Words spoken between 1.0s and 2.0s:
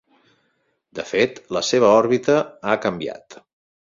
fet, la seva